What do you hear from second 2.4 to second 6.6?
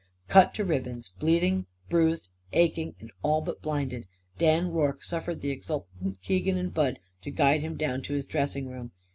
aching and all but blinded, Dan Rorke suffered the exultant Keegan